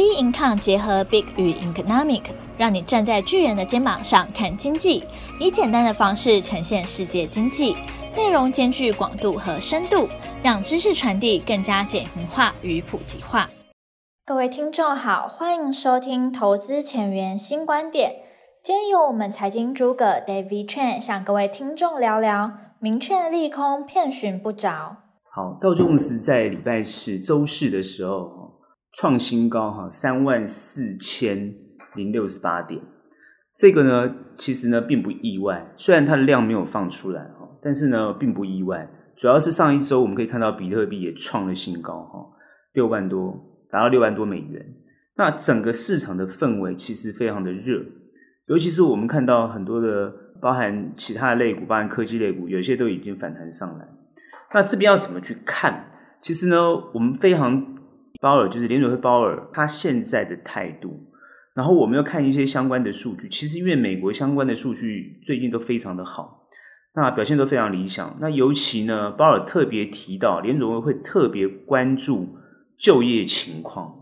[0.00, 2.22] B Income 结合 Big 与 Economic，
[2.56, 5.04] 让你站在巨人的肩膀上看经济，
[5.38, 7.76] 以简单的方式呈现世界经济，
[8.16, 10.08] 内容兼具广度和深度，
[10.42, 13.50] 让知识传递更加简明化与普及化。
[14.24, 18.22] 各位听众好，欢迎收听投资前沿新观点。
[18.64, 24.96] 今天由我们财经诸葛 David Chen 向各位听众聊聊明确利空，遍寻不着。
[25.30, 28.39] 好，道琼斯在礼拜四周四的时候。
[28.92, 31.54] 创新高哈，三万四千
[31.94, 32.80] 零六十八点，
[33.56, 35.72] 这个呢，其实呢并不意外。
[35.76, 38.90] 虽然它的量没有放出来哈，但是呢并不意外。
[39.16, 42.26] 主要是上一周我们可以看到比特币也创了新高哈，
[42.72, 43.38] 六万多，
[43.70, 44.66] 达到六万多美元。
[45.16, 47.80] 那整个市场的氛围其实非常的热，
[48.46, 53.86] 尤其是我们看到很多的包含其他的类股，包含科技类股，有些都已经反弹上来。
[54.52, 55.92] 那这边要怎么去看？
[56.20, 57.76] 其实呢，我们非常。
[58.20, 61.10] 鲍尔就是联准会鲍尔，他现在的态度，
[61.54, 63.28] 然后我们要看一些相关的数据。
[63.28, 66.46] 其实因为美国相关的数据最近都非常的好，
[66.94, 68.18] 那表现都非常理想。
[68.20, 72.36] 那尤其呢，鲍尔特别提到联准会会特别关注
[72.78, 73.96] 就业情况。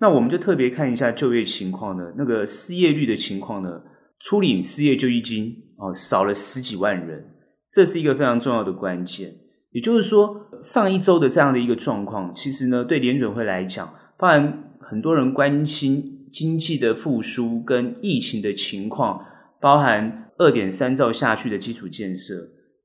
[0.00, 3.82] 那我们就特别看一下就业情况呢，那个失业率的情况呢，
[4.18, 7.24] 初领失业救济金哦少了十几万人，
[7.70, 9.32] 这是一个非常重要的关键。
[9.72, 19.24] 也就是说，上一周的这样的一个状况，其实呢，对联准会来讲，包含很多人关心经济的复苏跟疫情的情况，
[19.60, 22.34] 包含二点三兆下去的基础建设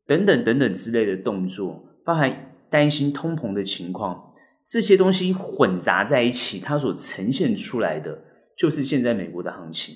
[0.05, 4.33] 等等等等之类的动作，包含担心通膨的情况，
[4.67, 8.15] 这些东西混杂在一起，它所呈现出来的
[8.55, 9.95] 就是现在美国的行情。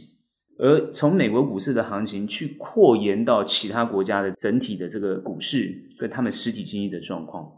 [0.62, 7.50] 而从美国股市的行情去扩延到其他国家的整体的这个股市跟他们实体经济的状况，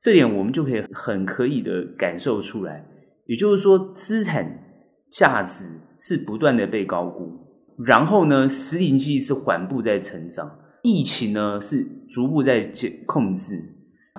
[0.00, 2.82] 这点我们就可以很可以的感受出来。
[3.26, 4.58] 也就是说，资产
[5.10, 7.30] 价值是不断的被高估，
[7.84, 12.72] 然后呢，实体经济是缓步在成长，疫情呢是逐步在
[13.04, 13.52] 控制。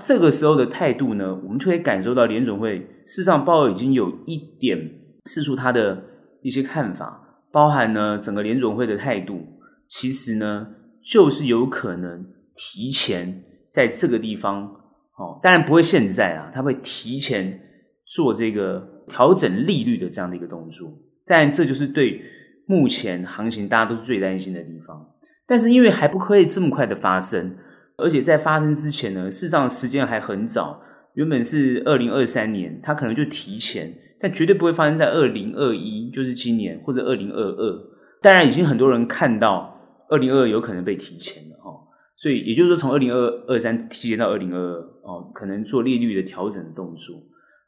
[0.04, 4.78] 这个时候的态度呢，我们就可以感受到联准会事实上鲍尔已经有一点
[5.26, 6.04] 释出他的
[6.44, 7.24] 一些看法。
[7.52, 9.42] 包含呢，整个联准会的态度，
[9.88, 10.68] 其实呢，
[11.02, 12.26] 就是有可能
[12.56, 14.64] 提前在这个地方，
[15.18, 17.60] 哦，当然不会现在啊，他会提前
[18.06, 20.92] 做这个调整利率的这样的一个动作。
[21.26, 22.22] 但这就是对
[22.66, 25.14] 目前行情大家都是最担心的地方。
[25.46, 27.58] 但是因为还不可以这么快的发生，
[27.98, 30.82] 而且在发生之前呢，事实上时间还很早，
[31.14, 33.94] 原本是二零二三年，它可能就提前。
[34.20, 37.80] 但绝对不会发生在二零二一，就是今年或者二零二二。
[38.22, 39.80] 当然，已经很多人看到
[40.10, 41.86] 二零二二有可能被提前了哦，
[42.16, 47.16] 所以也就是说，从二零二二三提前到二零二二哦，可能做利率的调整的动作。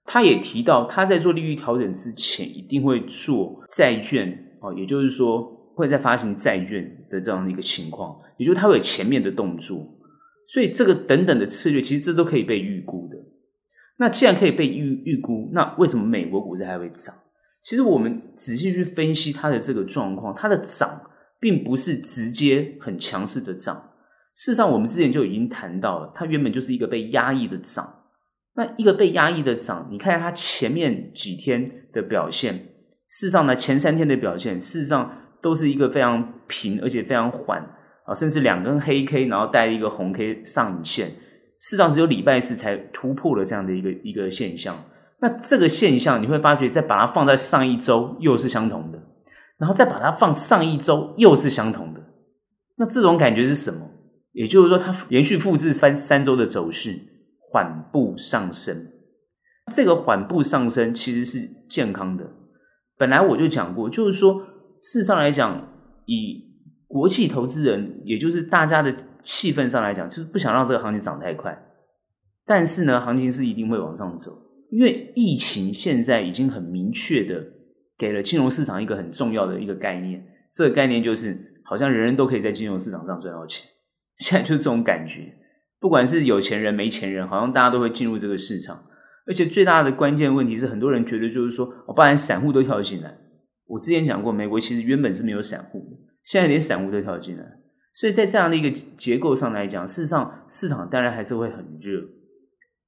[0.05, 5.43] 他也提到，他在做利率调整之前，一定会做债券哦，也就是说，
[5.75, 9.77] 会在发行债券的这样的一个情况，也就是他会有前面的动作。
[10.47, 13.07] 所以，这个等等的策略，其实这都可以被预估。
[13.99, 17.13] 那既然可以被预预估，那为什么美国股市还会涨？
[17.61, 21.01] 其实我们仔细去分析它的这个状况，它的涨
[21.37, 23.75] 并不是直接很强势的涨。
[24.35, 27.85] 事实上，我们之前就已经谈到了，它原本就是一个被压抑的涨。
[28.55, 32.55] 那一个被压抑的涨，你看它前面几天的表现，
[33.09, 35.11] 事实上呢，前三天的表现，事实上
[35.41, 37.61] 都是一个非常平而且非常缓
[38.05, 41.11] 啊，甚至两根黑 K，然后带一个红 K 上影线。
[41.61, 44.83] 市场只有礼拜四才突破了这样的一个一个现象，
[45.21, 48.99] 那这个现象你会发觉，再把它放在上一周又是相同的，
[49.57, 52.01] 然后再把它放上一周又是相同的，
[52.77, 53.89] 那这种感觉是什么？
[54.31, 56.97] 也就是说，它连续复制三三周的走势，
[57.51, 58.75] 缓步上升。
[59.73, 62.25] 这个缓步上升其实是健康的。
[62.97, 64.35] 本来我就讲过，就是说，
[64.81, 65.67] 事实上来讲，
[66.05, 66.48] 以
[66.89, 68.93] 国际投资人，也就是大家的。
[69.21, 71.55] 气氛上来讲，就是不想让这个行情涨太快，
[72.45, 74.31] 但是呢，行情是一定会往上走，
[74.71, 77.45] 因为疫情现在已经很明确的
[77.97, 83.67] 给了金融市场一个很重要的一个概念，这个概念就是好像人人都可以在金融市场上赚到钱，
[84.19, 85.33] 现在就是这种感觉，
[85.81, 88.81] 不管是有钱人没钱人，好像大家都会进入这个市场，
[89.27, 93.13] 而且最大的关键问题是，很多人觉得就是说，哦，包含散户都跳进来，
[93.67, 95.97] 我之前讲过，美国其实原本是没有散户的，
[96.29, 97.43] 现在连散户都跳进来。
[97.95, 101.99] 所以在这样的一个结构上来讲，事实上市场当然还是会很热，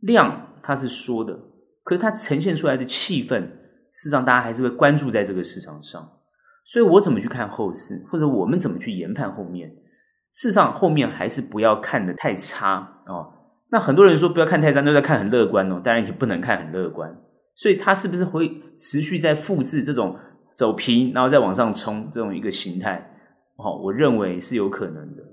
[0.01, 1.33] 量它是说的，
[1.83, 6.07] 可是它呈现出来的气氛，事实上大家还是会关注在这个市场上。
[6.67, 9.67] 所以我怎么去看后市，或者我们怎么去研判后面？
[10.33, 13.33] 事实上后面还是不要看得太差哦。
[13.71, 17.11] 那很多人说不要看太差，都在看很乐观哦，当然也不能看很乐观。
[17.55, 20.15] 所以它是不是会持续在复制这种
[20.55, 23.07] 走平然后再往上冲这种一个形态？
[23.63, 25.23] 哦，我认为是有可能的。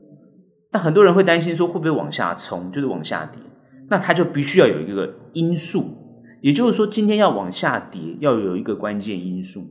[0.70, 3.40] 那很多人会担心说会不会往下冲，就是往下跌？
[3.88, 5.96] 那它就必须要有一个因素，
[6.42, 9.62] 也就是说今天要往下跌，要有一个关键因素。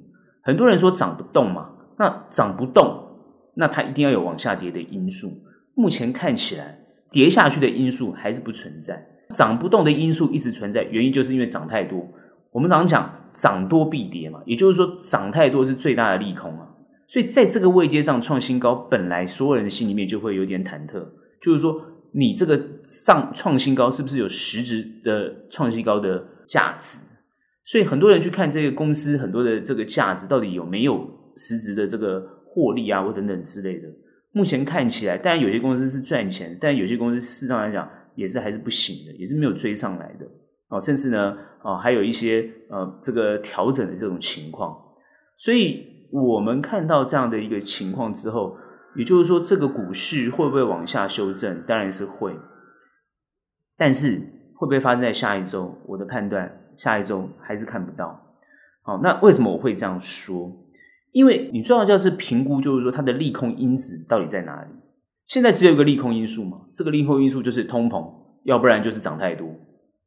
[0.42, 1.70] 很多人说涨不动嘛，
[2.00, 3.00] 那涨不动，
[3.54, 5.28] 那它一定要有往下跌的因素。
[5.76, 6.80] 目前看起来，
[7.12, 9.06] 跌下去的因素还是不存在，
[9.36, 12.04] 涨不动的因素一直存在，原因就是因为涨太多。
[12.52, 16.68] 我们常常讲涨多必跌嘛，也就是说涨太多是最大的利空啊。
[17.08, 21.04] 所以在这个位阶上创新高，本来所有人的心里面就会有点忐忑，
[21.42, 21.82] 就是说
[22.12, 27.00] 你这个上创新高是不是有实质的创新高的价值？
[27.66, 31.06] 所以很多人去看这个公司很多的这个价值到底有没有
[31.36, 33.88] 实质的这个获利啊，或等等之类的。
[34.32, 40.26] 目前看起来，当然有些公司是赚钱，但有些公司事实上来讲也是还是不行的，也是没有追上来的
[40.70, 44.78] 哦，甚至呢，哦，还有一些呃这个调整的这种情况。
[45.38, 48.58] 所以我们看到这样的一个情况之后，
[48.96, 51.64] 也就是说，这个股市会不会往下修正？
[51.68, 52.36] 当然是会，
[53.78, 54.18] 但是
[54.56, 55.76] 会不会发生在下一周？
[55.86, 58.20] 我的判断，下一周还是看不到。
[58.84, 60.52] 好，那为什么我会这样说？
[61.12, 64.70] 因为你重要就是评估，就是说它的利空因子到底在哪里？
[65.26, 68.14] 现在只有一个利空因素嘛，这个利空因素就是通膨，
[68.44, 69.48] 要不然就是涨太多。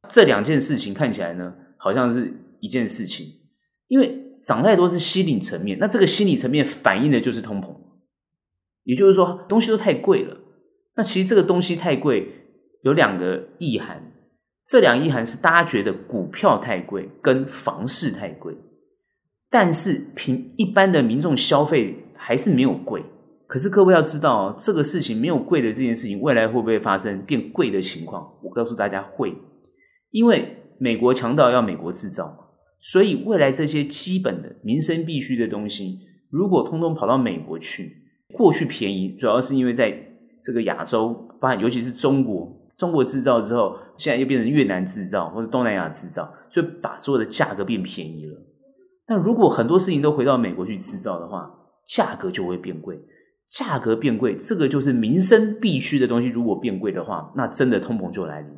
[0.09, 3.27] 这两件事情看起来呢，好像是一件事情，
[3.89, 7.69] 因为涨太多是心理层面，那这个心理层面反映的就是通膨，
[8.83, 10.37] 也就是说东西都太贵了。
[10.97, 12.29] 那其实这个东西太贵
[12.83, 14.13] 有两个意涵，
[14.67, 18.53] 这两意涵是大家觉得股票太贵跟房市太贵。
[19.53, 23.05] 但是，凭一般的民众消费还是没有贵。
[23.47, 28.33] 可是各位要知道，这个事情没有贵的这件事情，未来会不会发生变贵的情况？
[28.43, 29.33] 我告诉大家会，
[30.11, 32.39] 因为美国强调要美国制造嘛，
[32.81, 36.01] 所以未来这些基本的民生必需的东西，
[36.31, 37.97] 如果通通跑到美国去，
[38.33, 39.93] 过去便宜，主要是因为在
[40.43, 48.37] 这个亚洲，包含尤其是中国，中国制造之后，现在又变成越南制造或者东南亚制造，所以把所有的价格变便宜了。
[49.09, 51.51] 那如果很多事情都回到美国去制造的话，
[51.87, 52.99] 价格就会变贵。
[53.53, 56.29] 价格变贵，这个就是民生必须的东西。
[56.29, 58.51] 如果变贵的话，那真的通膨就来临。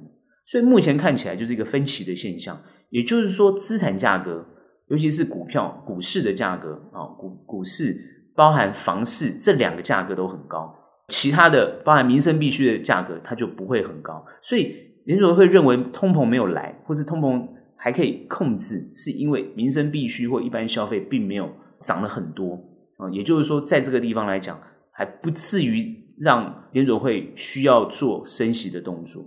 [0.44, 2.54] 所以目前看起来就是一个分歧的现象。
[2.92, 4.46] 也就是说，资产价格，
[4.86, 7.96] 尤其是股票、股市的价格啊，股股市
[8.36, 10.72] 包含房市这两个价格都很高，
[11.08, 14.24] 其他的包含民生必需的价格，它就不会很高。
[14.40, 17.48] 所以联准会认为通膨没有来，或是通膨。
[17.84, 21.50] 还可以控制，是因为民生必需或一般消费并没有
[21.82, 22.54] 涨了很多
[22.96, 24.56] 啊，也就是说，在这个地方来讲，
[24.92, 29.20] 还不至于让联准会需要做升息的动作，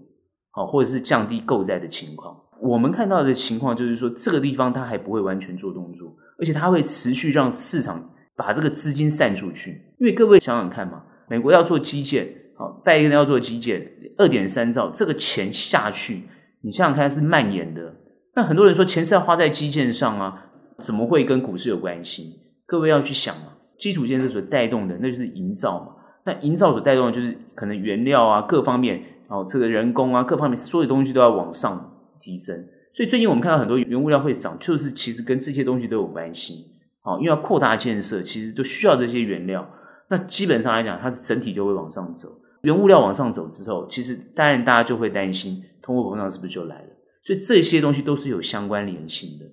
[0.52, 2.34] 好，或者是降低购债的情况。
[2.62, 9.82] 我们看到的情况就是说，这个地方它还不会完全做动作，而且它会持续让市场把这个资金散出去。
[10.00, 13.86] 因为各位想想看嘛，美国要做基建，好，拜登要做基建，
[14.18, 16.24] 二点三兆，这个钱下去，
[16.62, 17.94] 你想想看是蔓延的。
[18.36, 20.46] 那很多人说钱是要花在基建上啊，
[20.80, 22.42] 怎么会跟股市有关系？
[22.66, 25.88] 各位要去想嘛，基础建设所带动的那就是营造嘛，
[26.26, 31.92] 那营造所带动的就是可能原料啊各方面，哦这个人工啊各方面所有东西都要往上
[32.26, 32.56] 提升。
[32.92, 36.72] 所以最近我们看到很多原物料会涨，就是其实跟这些东西都有关系。
[37.04, 39.70] 哦，因为要扩大建设，其实都需要这些原料。
[40.10, 42.30] 那基本上来讲，它整体就会往上走。
[42.62, 46.88] 原物料往上走之后，其实当然大家就会担心通货膨胀是不是就来了？
[47.24, 49.46] 所以这些东西都是有相关联性的。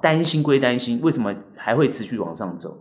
[0.00, 2.78] 担心归担心，为什么还会持续往上走？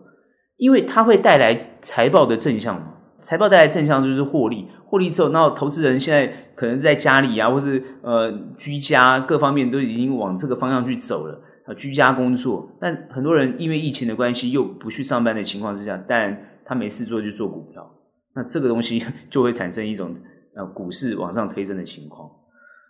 [0.58, 2.94] 因为它会带来财报的正向嘛。
[3.22, 12.76] 财报带来正向就是获利，获利之后，然后投资人现在可能在家里啊，或是呃居家各方面都已经往这个方向去走了啊，居家工作。
[12.82, 17.88] 但很多人因为疫情的关系又不去上班的情况之下，当然他没事做就做股票，
[18.34, 20.16] 那这个东西 就会产生一种
[20.56, 22.28] 呃股市往上推升的情况。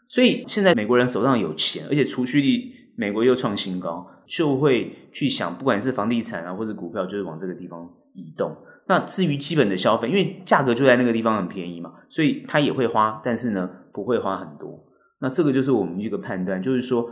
[0.08, 8.56] 所以现在美国人手上有钱，而且储蓄率美国又创新高，就会去想，不管是房地产啊，或者股票，就是往这个地方移动。
[8.90, 14.84] 那至于基本的消费，因为价格就在那个地方很便宜嘛，所以他也会花，但是呢，不会花很多。
[15.22, 17.08] 那这个就是我们一个判断，就是说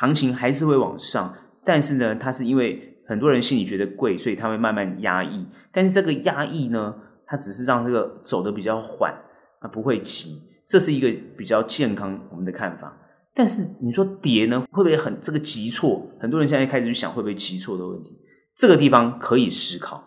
[0.00, 1.34] 行情还是会往上，
[1.66, 5.46] 但是呢，它是因为很多人心里觉得贵，所以它会慢慢压抑。
[5.70, 6.94] 但是这个压抑呢，
[7.26, 9.14] 它只是让这个走得比较缓，
[9.60, 10.40] 它不会急。
[10.66, 12.96] 这是一个比较健康我们的看法，
[13.34, 16.10] 但是你说跌呢，会不会很这个急挫？
[16.18, 18.10] 很多人现在开始去想会不会急挫的问题，
[18.56, 20.02] 这个地方可以思考。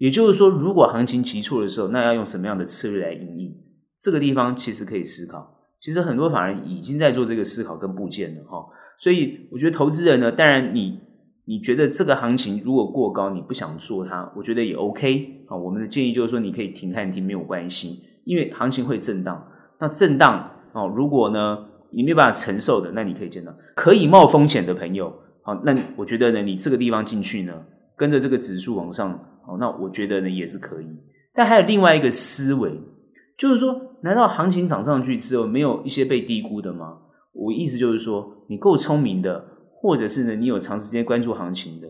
[0.00, 3.54] 也就是说，如果行情急挫的时候，那要用什么样的策略来应应？
[3.98, 5.58] 这个地方其实可以思考。
[5.78, 8.64] 其实很多法人已经在做这个思考跟布建了哈。
[8.98, 10.98] 所以我觉得投资人呢，当然你
[11.44, 15.54] 你觉得这个行情如果过高，你不想做它，我觉得也 OK 啊。
[15.54, 19.46] 我们的建议就是说，你可以停看停没有关系，因为行情会震荡。
[19.78, 21.58] 那震荡哦，如果呢
[21.90, 23.54] 你没有办法承受的，那你可以见到。
[23.76, 27.52] 可以冒风险的朋友，好，那我觉得呢，你这个地方进去呢，
[27.96, 29.18] 跟着这个指数往上，
[29.50, 30.86] 好，那我觉得呢也是可以。
[31.34, 32.70] 但还有另外一个思维，
[33.36, 36.98] 就是说，难道行情涨上去之后，没有一些被低估的吗？
[37.32, 41.88] 我意思就是说，你够聪明的，或者是呢，你有长时间关注行情的，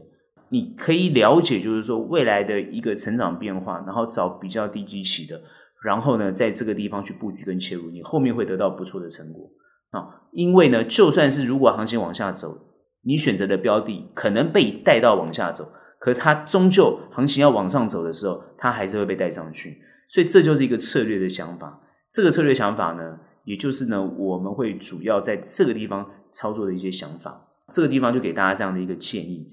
[0.49, 5.39] 你可以了解，就是说未来的一个成长变化，然后找比较低基期的，
[5.85, 9.51] 然后呢，在这个地方去布局跟切入，你后面会得到不错的成果
[9.91, 10.23] 啊。
[10.33, 12.57] 因为呢，就算是如果行情往下走，
[13.03, 15.65] 你选择的标的可能被带到往下走，
[16.01, 19.79] 可它终究行情要往上走的时候，它还是会被带上去。
[20.09, 21.81] 所以这就是一个策略的想法。
[22.11, 27.47] 这个策略想法呢，也就是呢，我们会主要在这个地方操作的一些想法。
[27.71, 29.47] 这个地方就给大家这样的一个建议。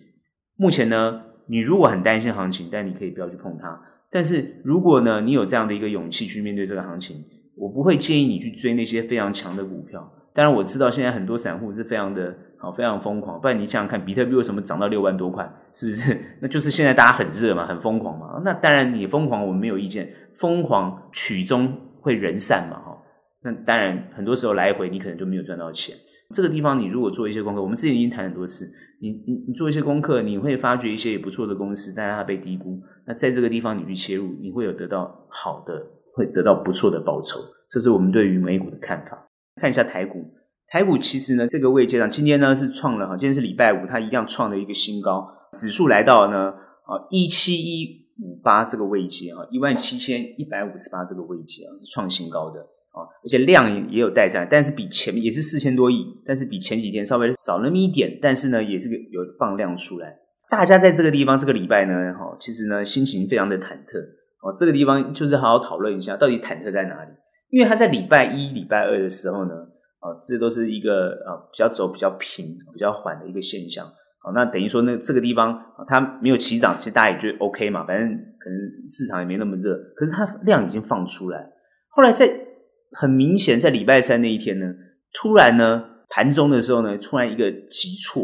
[0.56, 3.80] 目前呢，你如果很担心行情，但你可以不要去碰它。
[4.10, 7.24] 但是如果呢，你有这样的一个勇气去面对这个行情，
[7.56, 10.12] 我不会建议你去追那些非常强的股票。
[10.38, 13.42] 当然我知道现在很多散户是非常的好，非常疯狂。
[13.42, 15.52] 不然你想想看，比特币为什么涨到六万多块？
[15.74, 16.16] 是不是？
[16.40, 18.40] 那就是现在大家很热嘛，很疯狂嘛。
[18.46, 20.08] 那当然你疯狂，我们没有意见。
[20.36, 22.96] 疯狂曲终会人散嘛，哈。
[23.42, 25.96] 那当然，很多时候来回你可能就没有赚到钱。
[26.36, 32.80] 这个地方你如果做一些功课，我们之前已经谈很多次，你你你做一些功课，你会发掘一些也不错的公司，但是它被低估。
[33.08, 35.74] 那在这个地方你去切入，你会有得到好的，
[36.14, 37.40] 会得到不错的报酬。
[37.72, 39.27] 这是我们对于美股的看法。
[39.60, 40.24] 看一下台股，
[40.70, 46.50] 台股其实呢，这个位阶上，今天呢是创了哈，今天是礼拜五，它一样创了一个新高，指数来到呢
[46.86, 53.04] 啊一七一五八这个位阶啊，一万七千一百五十八这个位阶啊，是创新高的啊。
[53.24, 60.16] 而且量也有带上来，但是比前面也是四千多亿，但是比前几天稍微少那么一点，但是呢，也是个有放量出来。
[60.50, 64.00] 大家在这个地方这个礼拜呢，哈，其实呢心情非常的忐忑。
[64.42, 67.12] 哦，这个地方就是好好讨论一下，到底忐忑在哪里？
[67.50, 69.54] 因为它在礼拜一、礼拜二的时候呢，
[70.00, 73.86] 啊，这都是一个啊比较走比较平、比较缓的一个现象。
[74.24, 81.52] 好，那等于说那这个地方它没有起涨，其实大家也觉得 OK 嘛，反正可能市场也没那么热，可是它量已经放出来，
[81.90, 82.46] 后来在。
[82.94, 84.66] 很明显，在礼拜三那一天呢，
[85.12, 88.24] 突然呢，盘中的时候呢，突然一个急挫，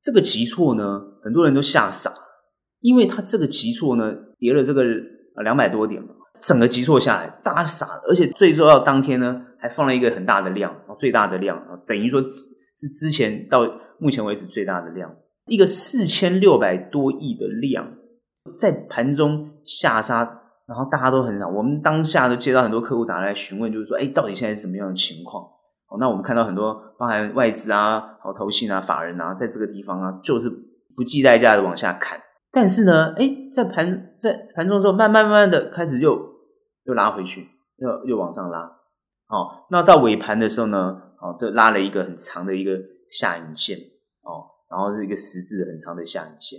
[0.00, 2.08] 这个急挫呢，很多人都吓傻，
[2.78, 4.84] 因为它这个急挫呢，跌了这个
[5.42, 6.10] 两百多点嘛，
[6.42, 13.60] 整个急挫下来，大家傻，而且最重要当天呢，还放了一个很大的量，最大的量，等于说是之前到
[13.98, 15.10] 目前为止最大的量，
[15.46, 17.88] 一个四千六百多亿的量，
[18.58, 20.40] 在盘中下杀。
[20.64, 25.42] 然后大家都很傻，我们当下都接到很多客户打来询问，就是说，哎，到底现在是什么样的情况？
[25.90, 30.48] 哦，那我们看到很多包含外资啊、好投信啊、法人啊，在这个地方啊，就是
[30.96, 32.18] 不计代价的往下砍。
[32.52, 36.16] 但是呢，哎，在盘在盘中之后，慢慢慢慢的开始又
[36.84, 38.60] 又拉回去，又又往上拉。
[39.28, 42.78] 哦，那到尾盘的时候呢，哦，这拉了一个很长的一个
[43.10, 43.78] 下影线，
[44.22, 46.58] 哦，然后是一个十字很长的下影线。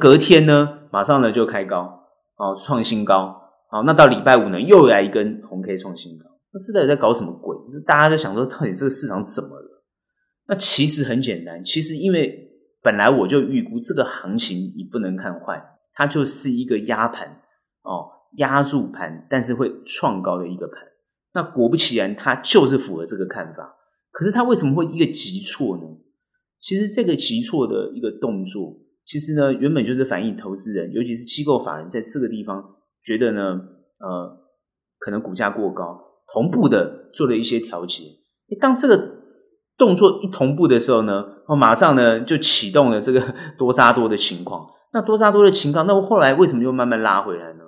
[0.00, 2.02] 隔天呢，马上呢就开高。
[2.38, 3.34] 哦，创新高，
[3.70, 7.56] 好，那到礼拜五呢，又来一根红 K 创新高，那这到底在搞什么鬼？
[7.70, 9.82] 是大家都想说，到底这个市场怎么了？
[10.46, 12.50] 那其实很简单，其实因为
[12.82, 17.40] 本来我就预估这个行情你不能看坏，它就是一个压盘
[17.80, 20.76] 哦，压住盘，但是会创高的一个盘。
[21.34, 23.76] 那果不其然，它就是符合这个看法。
[24.10, 25.82] 可是它为什么会一个急挫呢？
[26.60, 28.74] 其实这个急挫的一个动作。
[29.04, 32.64] 其实呢，原本就是反映投资人，尤其是机构法人，在这个地方
[33.04, 33.60] 觉得呢，
[33.98, 34.38] 呃，
[34.98, 36.00] 可能股价过高，
[36.32, 38.04] 同步的做了一些调节。
[38.60, 39.18] 当这个
[39.76, 44.66] 动作一同步的时候呢，哦，马上呢就启动了这个多杀多的情况。
[44.92, 47.64] 那多杀多的情况，那我后来为什么又慢慢拉回来呢？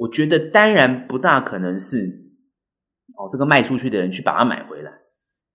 [0.00, 1.98] 我觉得当然不大可能是
[3.16, 4.90] 哦，这个卖出去的人去把它买回来，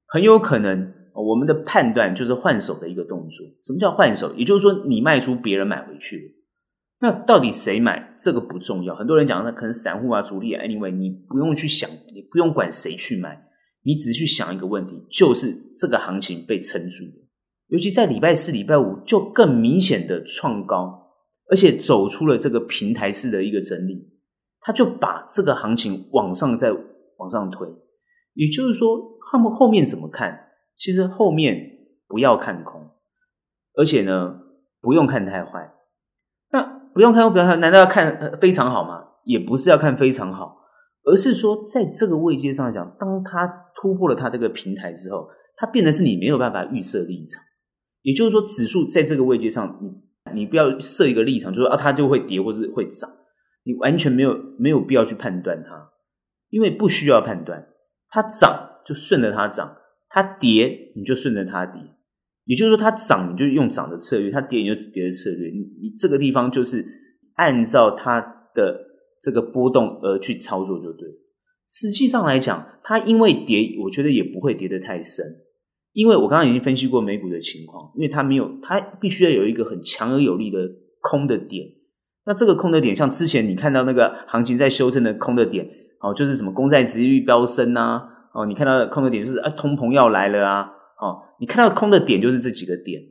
[0.07, 0.93] 很有可能。
[1.15, 3.47] 我们的判断就是换手的一个动作。
[3.63, 4.35] 什么叫换手？
[4.35, 6.35] 也就是说，你卖出，别人买回去。
[6.99, 8.17] 那到底谁买？
[8.19, 8.93] 这个不重要。
[8.93, 13.41] 很多人讲，那可能散户啊、主力啊，anyway，你不用去想，你不用管谁去买，
[13.83, 17.27] 你只是去想一个问题，就是这个行情被撑住了。
[17.69, 21.13] 尤其在礼拜四、礼拜五，就更明显的创高，
[21.49, 24.05] 而且走出了这个平台式的一个整理，
[24.65, 27.67] 他就把这个行情往上再往上推。
[28.33, 28.97] 也就是说，
[29.31, 30.47] 他们后面怎么看？
[30.75, 31.55] 其实后面
[32.07, 32.89] 不要看空，
[33.77, 34.39] 而且呢，
[34.81, 35.71] 不用看太坏。
[36.51, 39.03] 那不用看空，不要看，难道要看非常好吗？
[39.23, 40.57] 也不是要看非常好，
[41.03, 43.47] 而是说在这个位阶上讲，当它
[43.79, 47.41] 突破了它这个平台之后，它变得是你没有办法预设立场。
[48.01, 53.09] 也就是说，指数在这个位阶上，你你不要设一个立场，就说啊，它就会跌或是会涨，
[53.65, 55.91] 你完全没有没有必要去判断它，
[56.49, 57.67] 因为不需要判断，
[58.09, 59.75] 它涨就顺着它涨，
[60.09, 61.81] 它跌你就顺着它跌，
[62.45, 66.85] 也就是说，它涨你就用涨的策略，它跌你就跌的策略，你你这个地方就是
[67.33, 68.21] 按照它
[68.53, 68.79] 的
[69.21, 71.09] 这个波动而去操作就对。
[71.67, 75.25] 实际上来讲，它因为跌，我觉得也不会跌得太深。
[75.93, 80.59] 因为我刚刚已经分析过美股的情况，因为它没有，它必须要有一个很强而有力的
[81.01, 81.65] 空的点。
[82.25, 85.67] 那这个空的点，像之前你看到那个行情在修正的空的点，
[86.01, 88.01] 哦，就是什么公债殖率飙升啊，
[88.33, 90.63] 哦，你看到的空的点就是啊，通膨要来了啊，
[90.99, 93.01] 哦，你看到空的点就是这几个点。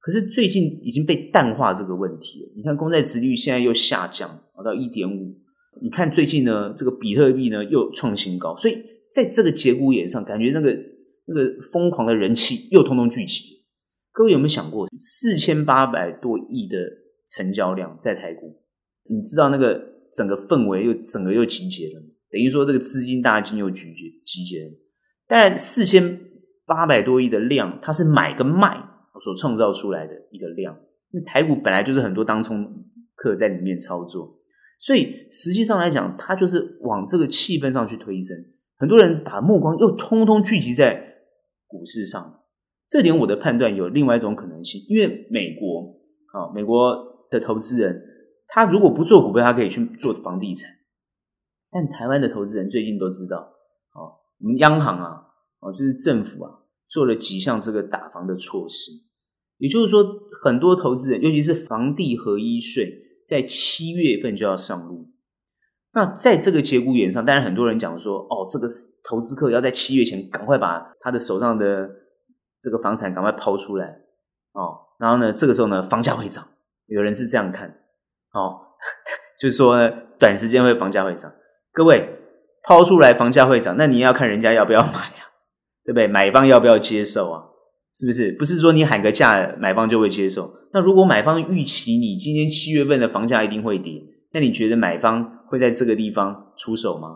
[0.00, 2.52] 可是最近已经被淡化这个问题了。
[2.56, 4.28] 你看公债殖率现在又下降
[4.64, 5.36] 到一点五，
[5.80, 8.76] 你看最近呢，这个比特币呢又创新高，所以
[9.12, 10.76] 在这个节骨眼上，感觉那个。
[11.24, 13.62] 那个疯狂的人气又通通聚集，
[14.10, 16.76] 各位有没有想过，四千八百多亿的
[17.28, 18.60] 成交量在台股，
[19.08, 19.80] 你知道那个
[20.14, 24.70] 整个氛围又整个又集结了，等于说这个资金大金又聚集集结了。
[25.28, 26.20] 当然，四千
[26.66, 28.76] 八百多亿的量，它是买跟卖
[29.22, 30.76] 所创造出来的一个量。
[31.12, 34.38] 那台股本来就是很多当冲客在里面操作，
[34.78, 38.36] 所以实际上来讲，它就是往这个气氛上去推升。
[38.76, 41.10] 很多人把目光又通通聚集在。
[41.72, 42.40] 股市上，
[42.86, 45.88] 这点我的判断有另外一种可能性，因为美国
[46.34, 46.94] 啊，美国
[47.30, 47.98] 的投资人，
[48.54, 50.70] 他如果不做股票，他可以去做房地产。
[51.70, 55.24] 但台湾的投资人最近都知道，哦，我们央行啊，
[55.60, 56.50] 哦，就是政府啊，
[56.86, 58.92] 做了几项这个打房的措施，
[59.56, 60.04] 也就是说，
[60.44, 62.86] 很多投资人，尤其是房地合一税，
[63.26, 65.08] 在七月份就要上路。
[65.94, 68.68] 那在这个节骨眼上，当然很多人讲说，哦，这个
[69.08, 71.88] 投资客要在七月前赶快把他的手上的
[72.60, 73.86] 这个房产赶快抛出来，
[74.52, 76.44] 哦，然后呢，这个时候呢，房价会涨，
[76.86, 77.81] 有人是这样看，
[78.32, 78.60] 哦，
[79.40, 81.30] 就是说，短时间会房价会涨。
[81.72, 82.08] 各位
[82.64, 85.30] 抛出来房价会涨，那你要看人家要不要买啊，
[85.84, 86.06] 对不对？
[86.06, 87.42] 买方要不要接受啊？
[87.94, 88.32] 是不是？
[88.38, 90.52] 不是说你喊个价，买方就会接受。
[90.72, 95.38] 那如果买方预期你今年七月份的房价一定会跌，那你觉得买方？
[95.52, 97.08] 会在这个地方出手吗？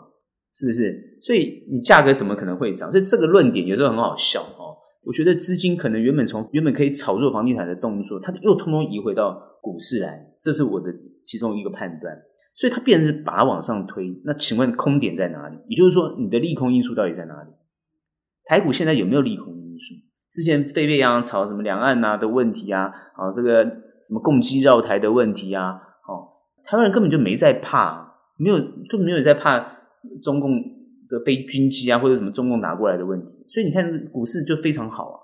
[0.54, 1.18] 是不是？
[1.22, 2.90] 所以你价格怎么可能会涨？
[2.90, 4.76] 所以这个论点有时候很好笑哦。
[5.02, 10.94] 我觉得资金可能原本从原本可以炒作房地产的动作，它又通通移回到股市来，这是我的
[11.26, 12.16] 其中一个判断。
[12.54, 14.22] 所以它变成是把它往上推。
[14.24, 15.58] 那请问空点在哪里？
[15.66, 17.50] 也就是说，你的利空因素到底在哪里？
[18.44, 19.94] 台股现在有没有利空因素？
[20.30, 22.84] 之前沸沸扬扬炒什么两岸啊的问题啊，
[23.16, 25.72] 啊这个什么共机绕台的问题啊，
[26.08, 26.30] 哦，
[26.64, 28.04] 台湾人根本就没在怕。
[28.38, 28.58] 没有，
[28.90, 29.58] 就没有在怕
[30.22, 30.62] 中共
[31.08, 35.16] 的飞军机啊，或者什么中共拿过来的问题，所以你看股市就非常好啊。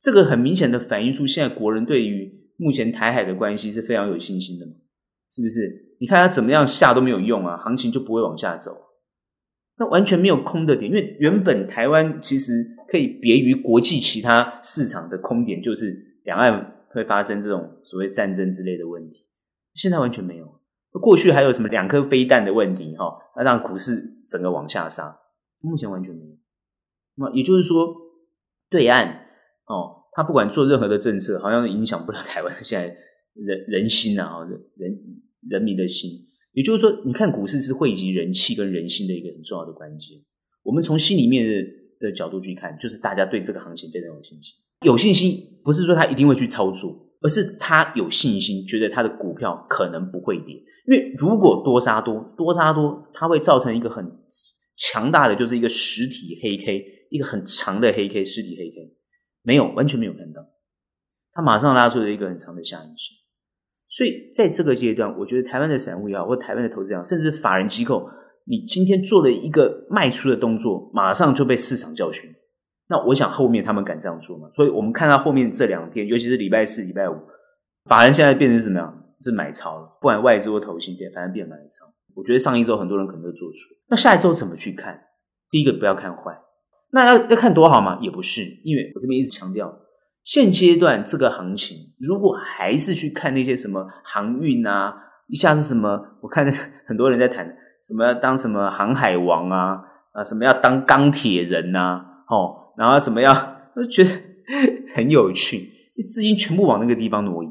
[0.00, 4.72] 这个很明显的反映出现在国人对于目前台海的关系是非常有信心的嘛，
[5.30, 5.96] 是不是？
[6.00, 8.76] 你看他怎么样下都没有用啊，行情就不会往下走。
[9.78, 12.52] 那完全没有空的点，因为原本台湾其实
[12.88, 19.26] 可以别于国际其他市场的空点，就是两岸会发生这种所谓战争之类的问题，
[19.74, 20.60] 现在完全没有。
[21.02, 25.18] 过去还有什么两颗飞弹的问题哈，那让股市整个往下杀，
[25.60, 26.36] 目前完全没有。
[27.16, 27.94] 那也就是说，
[28.70, 29.26] 对岸
[29.66, 32.86] 哦，他不管做任何的政策，好像影响不了台湾现在
[33.34, 34.98] 人人心啊，人人
[35.50, 36.10] 人民的心。
[36.54, 40.18] 也就是说，你看股市是汇集人气跟人心的一个很重要的关键。
[40.62, 44.54] 我们从心里面的的角度去看，就是大家对这个行情非常有信心。
[44.86, 50.54] 有信心不是说他一定会去操作，而是他有信心，觉得他的股票可能不会跌。
[50.54, 54.02] 因为如果多杀多，多杀多，它会造成一个很
[54.76, 58.85] 强大的，就是一个实体黑 K，一个很长的黑 K，实体黑 K，
[59.46, 60.42] 没有，完全没有看到，
[61.32, 63.16] 它马上拉出了一个很长的下影线。
[63.88, 68.10] 所以在这个阶段，我觉得台湾的散户也好，或台湾的投资者，甚至法人机构，
[68.44, 72.28] 你今天做了一个卖出的动作，马上就被市场教训。
[72.88, 74.50] 那我想后面他们敢这样做吗？
[74.56, 77.14] 所以我们看到后面这两天，尤其是礼拜四、礼拜五，
[77.84, 79.02] 法人现在变成什么样？
[79.22, 81.86] 是买超了，不管外资或投信变，反正变买超。
[82.14, 83.74] 我觉得上一周很多人可能都做出。
[83.88, 85.00] 那下一周怎么去看？
[85.50, 86.32] 第一个不要看坏，
[86.96, 87.98] 那要要看多好吗？
[88.00, 89.70] 也不是，因为我这边一直强调，
[90.24, 94.94] 现阶段这个行情，如果还是去看那些什么航运啊，
[95.28, 96.00] 一下是什么？
[96.22, 96.50] 我看
[96.88, 97.46] 很多人在谈
[97.86, 99.78] 什么要当什么航海王啊
[100.12, 103.32] 啊，什么要当钢铁人呐、啊，哦，然后什么要，
[103.74, 104.10] 我就觉得
[104.96, 105.70] 很有趣，
[106.08, 107.48] 资金全部往那个地方挪移。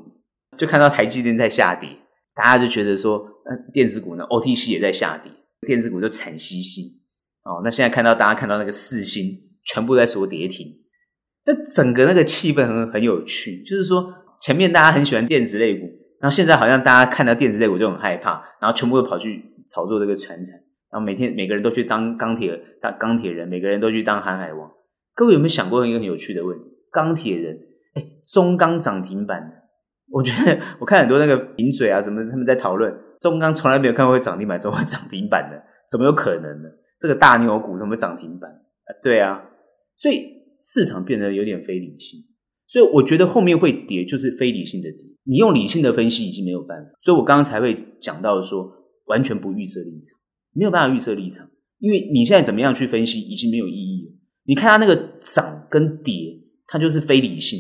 [0.58, 1.90] 就看到台积电在下跌，
[2.34, 5.32] 大家就觉得说，呃，电子股呢，OTC 也在下跌，
[5.68, 7.05] 电子股就惨兮兮。
[7.46, 9.24] 哦，那现在看到大家看到那个四星
[9.64, 10.68] 全部在说跌停，
[11.46, 15.86] 那整个那个气氛很很有趣，就是说前面大家很喜欢电子类股，
[16.20, 20.56] 然后现在好像大家看到电子类股就很害怕，然后全部都跑去炒作这个传产，
[20.92, 24.72] 然后每天每个人都去当钢铁当钢铁人，每个人都去当航海王。
[25.14, 26.64] 各位有没有想过一个很有趣的问题？
[26.92, 27.56] 钢铁人，
[27.94, 29.40] 哎，中钢涨停板，
[30.10, 35.62] 我觉得我看很多那个名嘴啊，怎么他们在讨论中钢从来没有看过会涨停板，怎么会涨停板的？
[35.92, 36.70] 怎么有可能呢？
[37.00, 38.50] 这个大牛股怎么涨停板？
[38.52, 39.50] 啊，对啊，
[39.98, 40.22] 所以
[40.62, 42.24] 市场变得有点非理性，
[42.68, 45.02] 所以我觉得后面会跌就是非理性的跌。
[45.24, 48.72] 你用理性的分析已经没有办法，所以我刚刚才会讲到说
[49.06, 50.20] 完全不预设立场，
[50.54, 51.48] 没有办法预设立场，
[51.80, 54.14] 因为你现在怎么样去分析已经没有意义了。
[54.46, 54.96] 你看它那个
[55.28, 56.14] 涨跟跌，
[56.68, 57.60] 它就是非理性。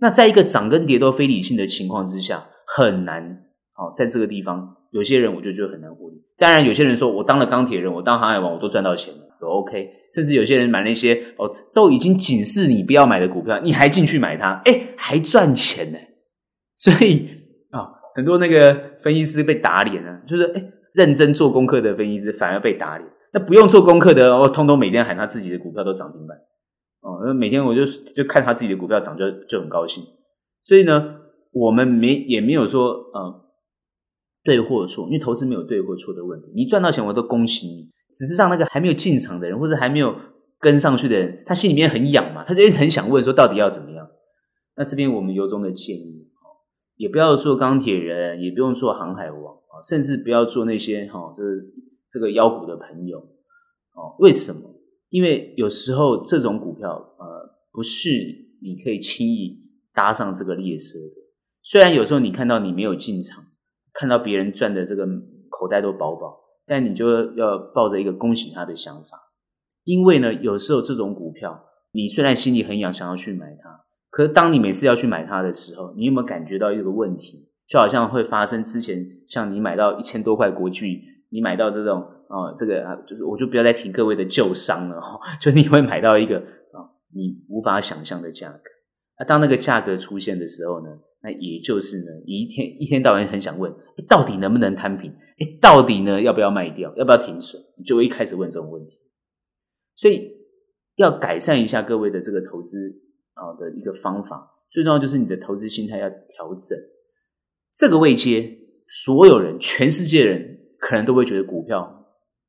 [0.00, 6.07] 那在一个涨跟跌都非理性的情况之下，很难好在这个地方，有些人我就觉得很难获利。
[6.38, 9.90] 当然，有些人说我当了钢铁人，我当航海王，我都赚到钱了，都 OK。
[10.14, 15.98] 甚至有些人买那些哦，都已经警示你不要买的股票，你还进去买它，诶，还赚钱呢。
[16.76, 17.28] 所以
[17.70, 23.10] 啊、很多那个分析师被打脸了，就是诶，认真做功课的分析师反而被打脸。
[23.32, 26.36] 那不用做功课的，哦，通通每天喊他自己的股票都涨停板，
[27.02, 30.02] 哦，那每天我就就看他自己的股票涨，就就很高兴。
[30.64, 31.16] 所以呢，
[31.52, 33.44] 我们没也没有说呃
[34.48, 36.46] 对或错，因为投资没有对或错的问题。
[36.54, 37.90] 你赚到钱，我都恭喜你。
[38.14, 40.14] 只是让那个还没有进场的人，或者还没有
[40.58, 44.08] 跟上去的人，他心里面很痒嘛，他就一直很想问说，到底要怎么样？
[44.76, 46.26] 那这边我们由衷的建议，
[46.96, 51.74] 也不要做钢铁人，也不用做航海王啊，甚至不要做那些哈，就是。
[52.10, 54.60] 这个妖股的朋友，哦，为什么？
[55.10, 57.26] 因为有时候这种股票，呃，
[57.70, 58.08] 不是
[58.62, 59.60] 你可以轻易
[59.92, 61.14] 搭上这个列车的。
[61.62, 63.44] 虽然有时候你看到你没有进场，
[63.94, 65.06] 看到别人赚的这个
[65.48, 69.32] 口袋都饱饱，但你就要抱着一个恭喜他的想法。
[69.84, 77.48] 因为呢，有时候这种股票，你虽然心里很痒，想要去买它，可是当你每次要去买它的时候，你有没有感觉到一个问题？
[77.68, 81.02] 就好像会发生之前，像你买到一千多块国巨。
[81.30, 88.62] 你买到这种啊、这个啊，就是我就不要再提各位的旧伤了哈， 就你会买到一个啊、你无法想象的价格。
[89.18, 90.88] 那当那个价格出现的时候呢，
[91.22, 93.72] 那也就是呢，你一天一天到晚很想问，
[94.08, 95.10] 到底能不能摊平？
[95.38, 96.94] 诶，到底呢要不要卖掉？
[96.96, 97.60] 要不要停损？
[97.76, 98.98] 你就会一开始问这种问题。
[99.94, 100.30] 所以
[100.96, 102.76] 要改善一下各位的这个投资
[103.34, 106.78] 啊的一个方法，最重要就是你的投资心态要调整。
[107.74, 110.56] 这个位阶，所有人，全世界人。
[110.80, 112.06] 可能都会觉得股票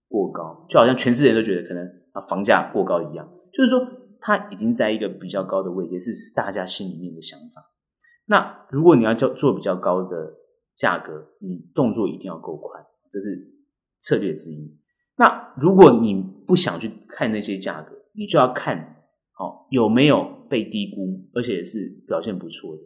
[0.07, 3.27] 过高，就好像全世界人都觉得可能啊房价过高一样。
[3.51, 3.79] 就是说，
[4.19, 7.65] 它已经在一个比较高的位置，是大家心里面的想法。
[8.29, 10.35] 那如果你要做做比较高的
[10.77, 13.51] 价格，你动作一定要够快，这是
[13.99, 14.77] 策略之一。
[15.17, 18.77] 那如果你不想去看那些价格，你就要看
[19.39, 22.83] 哦有没有被低估，而且是表现不错的。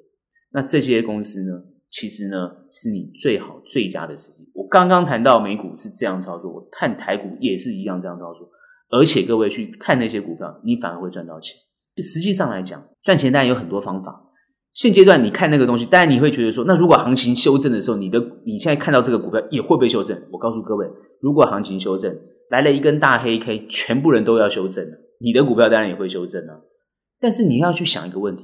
[0.53, 1.65] 那这些公司呢？
[1.91, 4.49] 其实呢，是你最好最佳的时机。
[4.55, 8.49] 我刚刚谈到美股是这样操作，我看台股也是一样这样操作。
[8.89, 11.55] 而且各位去看那些股票，你反而会赚到钱。
[11.97, 14.31] 实际上来讲，赚钱当然有很多方法。
[14.73, 20.19] 现阶段你看那个东西，当然你会觉得说，那如果行情修正的时候，你的你现在看到这个股票也会被修正？
[20.31, 20.87] 我告诉各位，
[21.21, 22.15] 如果行情修正
[22.49, 26.61] 来了一根大黑 K，全部人都要修正了，你的股票当然也会修正了。
[27.19, 28.43] 但是你要去想一个问题。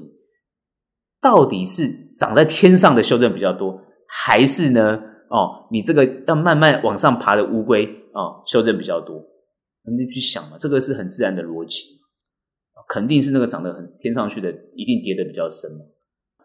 [1.22, 1.84] 到底是
[2.18, 5.02] 长在天上的修正比较多，还是呢？
[5.30, 9.18] 哦，你这个要慢慢往上爬的乌龟哦，修正比较多？
[9.84, 11.82] 你去想嘛，这个是很自然的逻辑，
[12.88, 15.80] 肯定是那个长得很天上去的，一定跌得比较深嘛。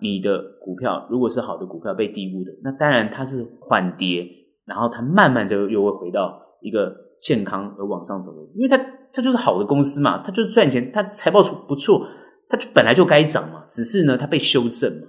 [0.00, 4.26] 你的股票如果是好的股票被低估的，那当然它是缓跌，
[4.66, 8.76] 然后它慢慢就又会回到一个健康而往上走的，因为它
[9.12, 12.06] 它就是好的公司嘛，它就是赚钱，它财报不错。
[12.46, 15.08] 它本来就该涨嘛，只是呢，它被修正嘛，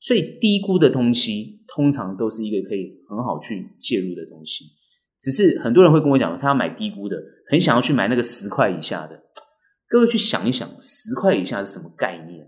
[0.00, 4.64] 所以低估的东西通常都是一个可以很好去介入的东西。
[5.20, 7.16] 只是很多人会跟我讲，他要买低估的，
[7.48, 9.16] 很想要去买那个十块以下的。
[9.88, 12.44] 各位去想一想，十块以下是什么概念？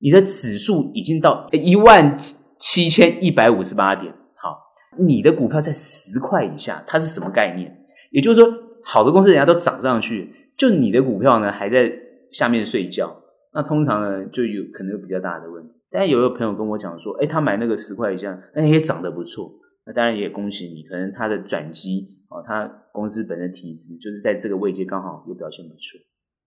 [0.00, 2.18] 你的指数已经到一万
[2.58, 4.58] 七千一百五十八点，好，
[4.98, 7.74] 你的股票在十块以下，它是什么概念？
[8.10, 8.48] 也就是说，
[8.82, 11.92] 好的公司人家都涨上去，就你的股票呢还在
[12.30, 13.14] 下面睡觉。
[13.52, 15.70] 那通常呢，就有可能有比较大的问题。
[15.90, 19.50] 但有个朋友跟我讲说，哎，他买那个十块以下，那也涨得不错。
[19.86, 25.98] 那当然也恭喜你，可能他的转机哦，他公司本身体质就是在这个位阶刚好又表现不错。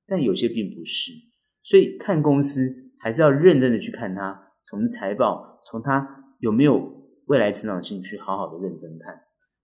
[0.08, 1.12] 但有些并不是，
[1.64, 6.08] 所以看公司还是要认真的去看它，从财报，从它
[6.40, 6.80] 有没有
[7.26, 9.14] 未来成长性去好好的认真看。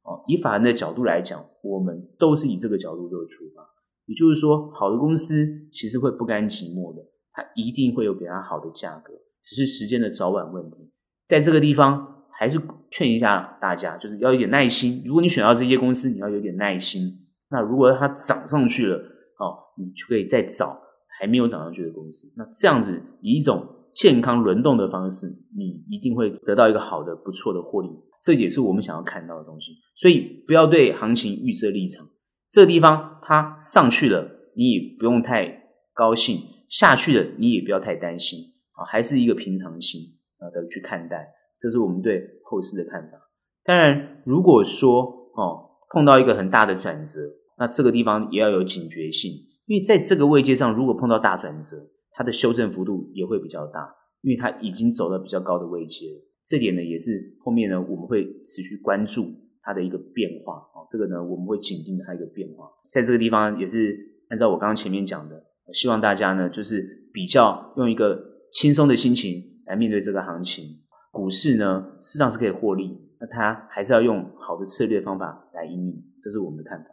[0.03, 3.63] 哦，以法人的角度来讲，我们都是以这个角度做出发。
[4.05, 7.01] 也就是说，好的公司其实会不甘寂寞的。
[7.33, 10.91] 它一定会有比它好的价格，只是时间的早晚问题。
[11.27, 15.03] 在这个地方，还是劝一下大家，就是要有点耐心。
[15.05, 17.03] 如果你选到这些公司，你要有点耐心。
[17.49, 20.81] 那如果它涨上去了，哦，你就可以再找
[21.19, 22.31] 还没有涨上去的公司。
[22.37, 27.89] 那这样子以一种健康轮动的方式，你一定会得到一个好的、不错的获利。
[28.23, 29.71] 这也是我们想要看到的东西。
[29.95, 32.07] 所以不要对行情预设立场。
[32.51, 36.37] 这个地方它上去了，你也不用太高兴；
[36.69, 38.39] 下去了，你也不要太担心。
[38.73, 40.01] 啊，还是一个平常心
[40.39, 41.27] 啊的去看待。
[41.59, 43.17] 这是我们对后市的看法。
[43.63, 45.01] 当然，如果说
[45.35, 47.21] 哦碰到一个很大的转折，
[47.57, 49.31] 那这个地方也要有警觉性，
[49.67, 51.77] 因为在这个位阶上，如果碰到大转折，
[52.13, 56.05] 它的修正幅度也会比较大，因为它已经走到比较高的位阶。
[56.45, 59.25] 这点呢，也是后面呢我们会持续关注
[59.61, 60.87] 它的一个变化哦。
[60.89, 62.65] 这个呢，我们会紧盯它一个变化。
[62.89, 63.93] 在这个地方也是
[64.29, 68.17] 按照我刚刚前面讲的，希望大家呢就是比较用一个
[68.53, 70.63] 轻松的心情来面对这个行情。
[71.11, 76.85] 股市呢，市场是可以获利，那它还是要用好的策略方法来盈利，这是我们的看法。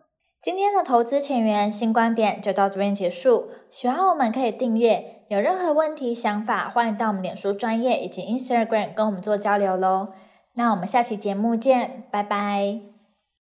[0.45, 3.49] 今天的投资前沿新观点就到这边结束。
[3.71, 10.09] 喜欢我们可以订阅，有任何问题想法，欢迎到我们脸书专业以及 Instagram 跟我们做交流喽。
[10.57, 12.94] 那我们下期节目见，拜拜。